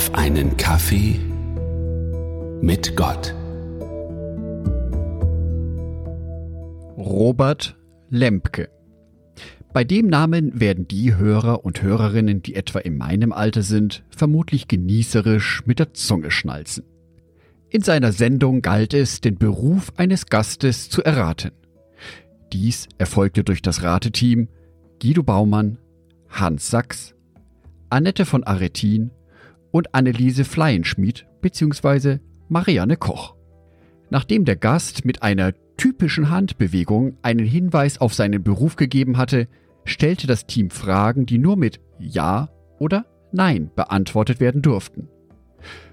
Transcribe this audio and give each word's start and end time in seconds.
auf 0.00 0.14
einen 0.14 0.56
Kaffee 0.56 1.20
mit 2.62 2.96
Gott. 2.96 3.34
Robert 6.96 7.76
Lempke. 8.08 8.70
Bei 9.74 9.84
dem 9.84 10.06
Namen 10.06 10.58
werden 10.58 10.88
die 10.88 11.16
Hörer 11.16 11.66
und 11.66 11.82
Hörerinnen, 11.82 12.40
die 12.40 12.54
etwa 12.54 12.78
in 12.78 12.96
meinem 12.96 13.34
Alter 13.34 13.60
sind, 13.60 14.02
vermutlich 14.08 14.68
genießerisch 14.68 15.66
mit 15.66 15.78
der 15.78 15.92
Zunge 15.92 16.30
schnalzen. 16.30 16.84
In 17.68 17.82
seiner 17.82 18.12
Sendung 18.12 18.62
galt 18.62 18.94
es, 18.94 19.20
den 19.20 19.36
Beruf 19.36 19.92
eines 19.98 20.24
Gastes 20.28 20.88
zu 20.88 21.04
erraten. 21.04 21.50
Dies 22.54 22.88
erfolgte 22.96 23.44
durch 23.44 23.60
das 23.60 23.82
Rateteam 23.82 24.48
Guido 24.98 25.22
Baumann, 25.22 25.76
Hans 26.30 26.70
Sachs, 26.70 27.14
Annette 27.90 28.24
von 28.24 28.44
Aretin 28.44 29.10
und 29.70 29.94
Anneliese 29.94 30.44
Fleienschmied 30.44 31.26
bzw. 31.40 32.18
Marianne 32.48 32.96
Koch. 32.96 33.36
Nachdem 34.10 34.44
der 34.44 34.56
Gast 34.56 35.04
mit 35.04 35.22
einer 35.22 35.52
typischen 35.76 36.30
Handbewegung 36.30 37.16
einen 37.22 37.46
Hinweis 37.46 38.00
auf 38.00 38.12
seinen 38.12 38.42
Beruf 38.42 38.76
gegeben 38.76 39.16
hatte, 39.16 39.48
stellte 39.84 40.26
das 40.26 40.46
Team 40.46 40.70
Fragen, 40.70 41.26
die 41.26 41.38
nur 41.38 41.56
mit 41.56 41.80
Ja 41.98 42.50
oder 42.78 43.06
Nein 43.32 43.70
beantwortet 43.74 44.40
werden 44.40 44.62
durften. 44.62 45.08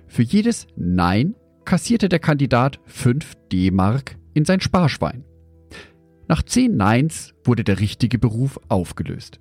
Für 0.07 0.23
jedes 0.23 0.67
Nein 0.75 1.35
kassierte 1.65 2.09
der 2.09 2.19
Kandidat 2.19 2.79
5 2.85 3.35
D-Mark 3.51 4.17
in 4.33 4.45
sein 4.45 4.61
Sparschwein. 4.61 5.23
Nach 6.27 6.43
10 6.43 6.75
Neins 6.75 7.33
wurde 7.43 7.63
der 7.63 7.79
richtige 7.79 8.17
Beruf 8.17 8.59
aufgelöst. 8.67 9.39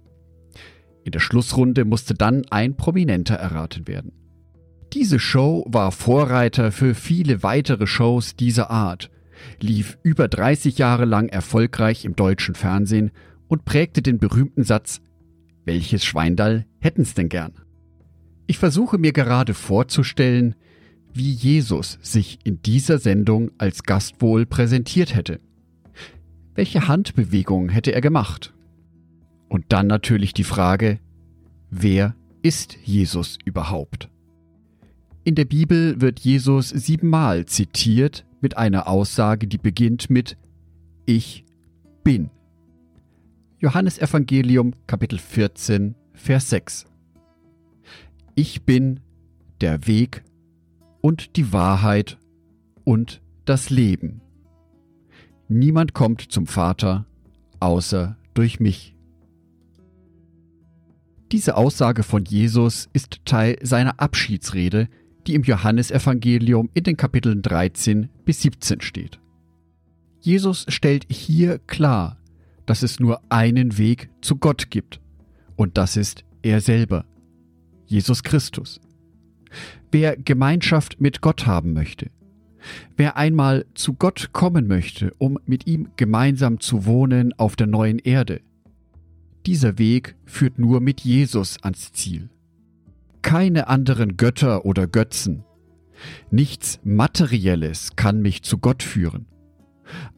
In 1.05 1.13
der 1.13 1.21
Schlussrunde 1.21 1.85
musste 1.85 2.15
dann 2.15 2.45
ein 2.51 2.77
Prominenter 2.77 3.37
erraten 3.37 3.89
werden. 3.89 4.13
Diese 4.97 5.19
Show 5.19 5.63
war 5.69 5.93
Vorreiter 5.93 6.73
für 6.73 6.95
viele 6.95 7.43
weitere 7.43 7.87
Shows 7.87 8.35
dieser 8.35 8.71
Art, 8.71 9.11
lief 9.61 9.99
über 10.03 10.27
30 10.27 10.79
Jahre 10.79 11.05
lang 11.05 11.29
erfolgreich 11.29 12.07
im 12.07 12.17
deutschen 12.17 12.55
Fernsehen 12.55 13.11
und 13.47 13.67
prägte 13.67 14.01
den 14.01 14.19
berühmten 14.19 14.65
Satz 14.65 15.03
Welches 15.67 16.03
Schweindall 16.03 16.65
hätten's 16.79 17.13
denn 17.13 17.29
gern? 17.29 17.53
Ich 18.47 18.57
versuche 18.57 18.97
mir 18.97 19.13
gerade 19.13 19.53
vorzustellen, 19.53 20.55
wie 21.13 21.31
Jesus 21.31 21.99
sich 22.01 22.39
in 22.45 22.63
dieser 22.63 22.97
Sendung 22.99 23.51
als 23.59 23.83
Gast 23.83 24.23
wohl 24.23 24.47
präsentiert 24.47 25.15
hätte. 25.15 25.41
Welche 26.55 26.89
Handbewegung 26.89 27.69
hätte 27.69 27.93
er 27.93 28.01
gemacht? 28.01 28.55
Und 29.51 29.67
dann 29.69 29.89
natürlich 29.89 30.33
die 30.33 30.43
Frage, 30.43 31.01
wer 31.69 32.17
ist 32.41 32.79
Jesus 32.83 33.37
überhaupt? 33.45 34.09
In 35.27 35.35
der 35.35 35.45
Bibel 35.45 36.01
wird 36.01 36.21
Jesus 36.21 36.69
siebenmal 36.69 37.47
zitiert 37.47 38.25
mit 38.41 38.57
einer 38.57 38.87
Aussage, 38.87 39.49
die 39.49 39.59
beginnt 39.59 40.09
mit 40.09 40.37
Ich 41.05 41.45
bin. 42.05 42.31
Johannes 43.59 43.99
Evangelium 43.99 44.75
Kapitel 44.87 45.19
14 45.19 45.97
Vers 46.13 46.51
6 46.51 46.87
Ich 48.37 48.63
bin 48.63 49.01
der 49.61 49.89
Weg, 49.89 50.23
und 51.01 51.37
die 51.37 51.53
Wahrheit 51.53 52.19
und 52.85 53.21
das 53.47 53.69
Leben. 53.69 54.21
Niemand 55.49 55.93
kommt 55.93 56.23
zum 56.23 56.47
Vater 56.47 57.05
außer 57.59 58.17
durch 58.35 58.61
mich. 58.61 58.97
Diese 61.33 61.57
Aussage 61.57 62.05
von 62.05 62.25
Jesus 62.25 62.89
ist 62.93 63.25
Teil 63.25 63.57
seiner 63.61 63.99
Abschiedsrede, 63.99 64.89
die 65.27 65.35
im 65.35 65.43
Johannesevangelium 65.43 66.71
in 66.75 66.85
den 66.85 66.97
Kapiteln 66.97 67.43
13 67.43 68.09
bis 68.25 68.43
17 68.43 68.81
steht. 68.81 69.21
Jesus 70.21 70.67
stellt 70.69 71.07
hier 71.09 71.59
klar, 71.59 72.19
dass 72.65 72.83
es 72.83 72.99
nur 73.01 73.21
einen 73.31 73.79
Weg 73.79 74.11
zu 74.21 74.37
Gott 74.37 74.71
gibt, 74.71 75.01
und 75.57 75.79
das 75.79 75.97
ist 75.97 76.25
er 76.43 76.61
selber, 76.61 77.05
Jesus 77.87 78.23
Christus. 78.23 78.81
Wer 79.93 80.17
Gemeinschaft 80.17 81.01
mit 81.01 81.21
Gott 81.21 81.47
haben 81.47 81.73
möchte, 81.73 82.11
wer 82.97 83.17
einmal 83.17 83.67
zu 83.75 83.95
Gott 83.95 84.31
kommen 84.33 84.67
möchte, 84.67 85.13
um 85.19 85.39
mit 85.47 85.67
ihm 85.67 85.89
gemeinsam 85.97 86.61
zu 86.61 86.87
wohnen 86.87 87.33
auf 87.39 87.57
der 87.57 87.69
neuen 87.69 87.99
Erde, 88.01 88.41
dieser 89.47 89.79
Weg 89.79 90.17
führt 90.25 90.59
nur 90.59 90.81
mit 90.81 91.03
Jesus 91.03 91.63
ans 91.63 91.93
Ziel. 91.93 92.29
Keine 93.23 93.69
anderen 93.69 94.17
Götter 94.17 94.65
oder 94.65 94.87
Götzen, 94.87 95.45
nichts 96.31 96.81
Materielles 96.85 97.97
kann 97.97 98.21
mich 98.23 98.43
zu 98.43 98.59
Gott 98.59 98.83
führen. 98.83 99.27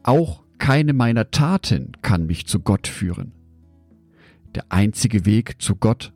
Auch 0.03 0.43
keine 0.57 0.93
meiner 0.93 1.31
Taten 1.31 1.93
kann 2.01 2.25
mich 2.25 2.45
zu 2.45 2.59
Gott 2.59 2.87
führen. 2.87 3.33
Der 4.55 4.65
einzige 4.69 5.25
Weg 5.25 5.61
zu 5.61 5.75
Gott, 5.75 6.13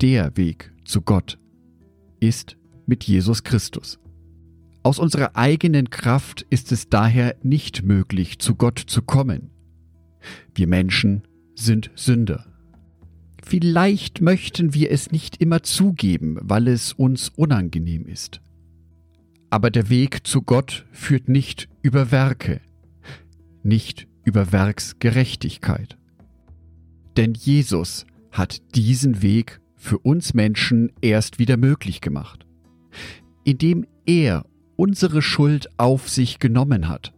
der 0.00 0.36
Weg 0.36 0.72
zu 0.84 1.02
Gott 1.02 1.38
ist 2.20 2.56
mit 2.86 3.04
Jesus 3.04 3.44
Christus. 3.44 3.98
Aus 4.82 4.98
unserer 4.98 5.34
eigenen 5.34 5.90
Kraft 5.90 6.42
ist 6.50 6.70
es 6.70 6.88
daher 6.88 7.36
nicht 7.42 7.84
möglich, 7.84 8.38
zu 8.38 8.54
Gott 8.54 8.78
zu 8.78 9.02
kommen. 9.02 9.50
Wir 10.54 10.66
Menschen 10.66 11.22
sind 11.54 11.90
Sünder. 11.94 12.53
Vielleicht 13.46 14.22
möchten 14.22 14.72
wir 14.72 14.90
es 14.90 15.12
nicht 15.12 15.40
immer 15.40 15.62
zugeben, 15.62 16.38
weil 16.40 16.66
es 16.66 16.94
uns 16.94 17.28
unangenehm 17.28 18.06
ist. 18.06 18.40
Aber 19.50 19.70
der 19.70 19.90
Weg 19.90 20.26
zu 20.26 20.40
Gott 20.40 20.86
führt 20.92 21.28
nicht 21.28 21.68
über 21.82 22.10
Werke, 22.10 22.62
nicht 23.62 24.08
über 24.24 24.50
Werksgerechtigkeit. 24.50 25.98
Denn 27.18 27.34
Jesus 27.34 28.06
hat 28.32 28.62
diesen 28.74 29.20
Weg 29.20 29.60
für 29.76 29.98
uns 29.98 30.32
Menschen 30.32 30.90
erst 31.02 31.38
wieder 31.38 31.58
möglich 31.58 32.00
gemacht, 32.00 32.46
indem 33.44 33.86
er 34.06 34.46
unsere 34.76 35.20
Schuld 35.20 35.68
auf 35.76 36.08
sich 36.08 36.38
genommen 36.38 36.88
hat 36.88 37.12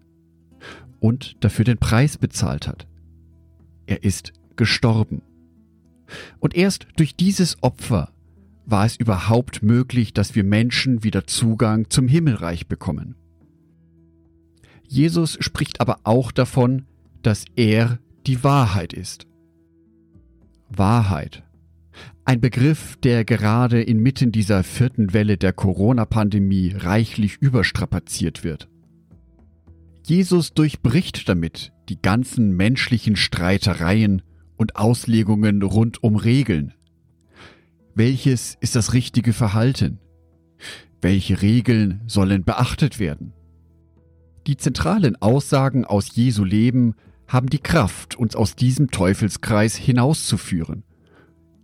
und 0.99 1.37
dafür 1.41 1.65
den 1.65 1.79
Preis 1.79 2.19
bezahlt 2.19 2.67
hat. 2.67 2.89
Er 3.87 4.03
ist 4.03 4.33
gestorben. 4.57 5.23
Und 6.39 6.55
erst 6.55 6.87
durch 6.97 7.17
dieses 7.17 7.63
Opfer 7.63 8.13
war 8.65 8.85
es 8.85 8.97
überhaupt 8.97 9.63
möglich, 9.63 10.13
dass 10.13 10.35
wir 10.35 10.45
Menschen 10.45 11.05
wieder 11.05 11.27
Zugang 11.27 11.89
zum 11.91 12.09
Himmelreich 12.09 12.67
bekommen. 12.67 13.15
Jesus 14.89 15.37
spricht 15.41 15.81
aber 15.81 16.01
auch 16.05 16.33
davon, 16.33 16.87
dass 17.23 17.45
er 17.57 17.99
die 18.27 18.43
Wahrheit 18.43 18.93
ist. 18.93 19.27
Wahrheit 20.69 21.47
ein 22.27 22.41
Begriff, 22.41 22.97
der 22.97 23.25
gerade 23.25 23.81
inmitten 23.81 24.33
dieser 24.33 24.65
vierten 24.65 25.13
Welle 25.13 25.37
der 25.37 25.53
Corona-Pandemie 25.53 26.75
reichlich 26.77 27.37
überstrapaziert 27.41 28.43
wird. 28.43 28.69
Jesus 30.05 30.53
durchbricht 30.53 31.29
damit 31.29 31.73
die 31.89 32.03
ganzen 32.03 32.57
menschlichen 32.57 33.15
Streitereien 33.15 34.23
und 34.57 34.77
Auslegungen 34.77 35.63
rund 35.63 36.03
um 36.03 36.17
Regeln. 36.17 36.75
Welches 37.95 38.57
ist 38.61 38.77
das 38.77 38.93
richtige 38.93 39.33
Verhalten? 39.33 39.99
Welche 41.01 41.43
Regeln 41.43 42.03
sollen 42.07 42.45
beachtet 42.45 42.99
werden? 42.99 43.33
Die 44.47 44.57
zentralen 44.57 45.21
Aussagen 45.21 45.85
aus 45.85 46.15
Jesu 46.15 46.45
Leben 46.45 46.95
haben 47.27 47.49
die 47.49 47.59
Kraft, 47.59 48.17
uns 48.17 48.37
aus 48.37 48.55
diesem 48.55 48.91
Teufelskreis 48.91 49.77
hinauszuführen 49.77 50.85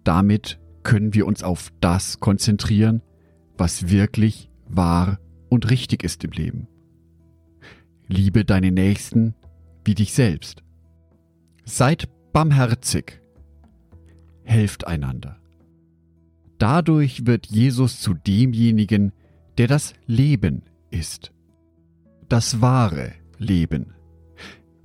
damit 0.05 0.59
können 0.83 1.15
wir 1.15 1.27
uns 1.27 1.43
auf 1.43 1.71
das 1.81 2.21
konzentrieren, 2.21 3.03
was 3.57 3.89
wirklich 3.89 4.51
wahr 4.69 5.19
und 5.49 5.71
richtig 5.71 6.03
ist 6.03 6.25
im 6.25 6.33
Leben. 6.33 6.69
Liebe 8.09 8.45
deine 8.45 8.73
Nächsten 8.73 9.35
wie 9.85 9.95
dich 9.95 10.13
selbst. 10.13 10.63
Seid 11.65 12.09
barmherzig. 12.33 13.21
Helft 14.45 14.87
einander. 14.87 15.39
Dadurch 16.59 17.27
wird 17.27 17.47
Jesus 17.47 18.01
zu 18.01 18.15
demjenigen, 18.15 19.13
der 19.59 19.67
das 19.67 19.95
Leben 20.07 20.63
ist. 20.91 21.33
Das 22.29 22.61
wahre 22.61 23.13
Leben. 23.39 23.95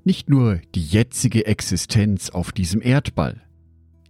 Nicht 0.04 0.30
nur 0.30 0.62
die 0.74 0.84
jetzige 0.84 1.46
Existenz 1.46 2.30
auf 2.30 2.52
diesem 2.52 2.82
Erdball. 2.82 3.42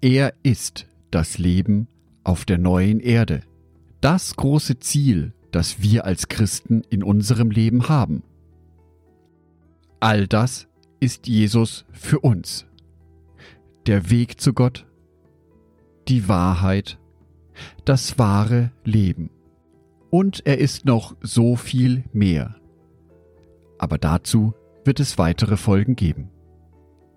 Er 0.02 0.34
ist 0.44 0.88
das 1.12 1.38
Leben 1.38 1.88
auf 2.24 2.46
der 2.46 2.58
neuen 2.58 3.00
Erde. 3.00 3.42
Das 4.02 4.36
große 4.36 4.80
Ziel, 4.80 5.34
das 5.52 5.82
wir 5.82 6.06
als 6.06 6.28
Christen 6.28 6.84
in 6.90 7.04
unserem 7.04 7.50
Leben 7.50 7.90
haben. 7.90 8.24
All 10.00 10.28
das 10.28 10.68
ist 11.00 11.28
Jesus 11.28 11.86
für 11.92 12.20
uns. 12.20 12.66
Der 13.88 14.10
Weg 14.10 14.42
zu 14.42 14.52
Gott, 14.52 14.86
die 16.10 16.28
Wahrheit, 16.28 17.00
das 17.86 18.20
wahre 18.20 18.74
Leben. 18.84 19.30
Und 20.10 20.46
er 20.46 20.58
ist 20.58 20.84
noch 20.84 21.16
so 21.22 21.56
viel 21.56 22.04
mehr. 22.12 22.58
Aber 23.78 23.98
dazu 23.98 24.54
wird 24.84 25.00
es 25.00 25.18
weitere 25.18 25.56
Folgen 25.56 25.96
geben. 25.96 26.30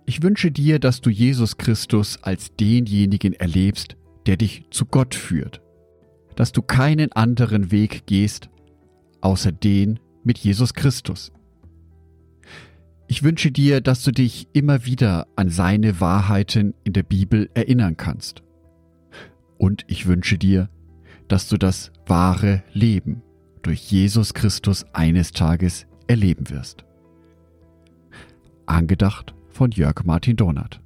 Ich 0.06 0.22
wünsche 0.22 0.52
dir, 0.52 0.78
dass 0.78 1.00
du 1.00 1.10
Jesus 1.10 1.56
Christus 1.56 2.22
als 2.22 2.54
denjenigen 2.54 3.32
erlebst, 3.32 3.96
der 4.26 4.36
dich 4.36 4.62
zu 4.70 4.86
Gott 4.86 5.16
führt, 5.16 5.60
dass 6.36 6.52
du 6.52 6.62
keinen 6.62 7.10
anderen 7.10 7.72
Weg 7.72 8.06
gehst, 8.06 8.48
außer 9.22 9.50
den 9.50 9.98
mit 10.22 10.38
Jesus 10.38 10.72
Christus. 10.74 11.32
Ich 13.10 13.24
wünsche 13.24 13.50
dir, 13.50 13.80
dass 13.80 14.04
du 14.04 14.12
dich 14.12 14.46
immer 14.52 14.86
wieder 14.86 15.26
an 15.34 15.48
seine 15.48 16.00
Wahrheiten 16.00 16.74
in 16.84 16.92
der 16.92 17.02
Bibel 17.02 17.50
erinnern 17.54 17.96
kannst. 17.96 18.44
Und 19.58 19.84
ich 19.88 20.06
wünsche 20.06 20.38
dir, 20.38 20.70
dass 21.26 21.48
du 21.48 21.56
das 21.56 21.90
wahre 22.06 22.62
Leben 22.72 23.22
durch 23.62 23.80
Jesus 23.90 24.32
Christus 24.32 24.84
eines 24.92 25.32
Tages 25.32 25.88
erleben 26.06 26.50
wirst. 26.50 26.84
Angedacht 28.66 29.34
von 29.48 29.72
Jörg 29.72 30.04
Martin 30.04 30.36
Donat. 30.36 30.80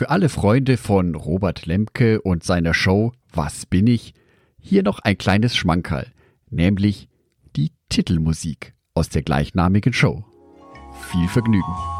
Für 0.00 0.08
alle 0.08 0.30
Freunde 0.30 0.78
von 0.78 1.14
Robert 1.14 1.66
Lemke 1.66 2.22
und 2.22 2.42
seiner 2.42 2.72
Show 2.72 3.12
Was 3.34 3.66
bin 3.66 3.86
ich? 3.86 4.14
Hier 4.58 4.82
noch 4.82 5.00
ein 5.00 5.18
kleines 5.18 5.54
Schmankerl, 5.54 6.06
nämlich 6.48 7.10
die 7.54 7.72
Titelmusik 7.90 8.72
aus 8.94 9.10
der 9.10 9.20
gleichnamigen 9.20 9.92
Show. 9.92 10.24
Viel 11.10 11.28
Vergnügen! 11.28 11.99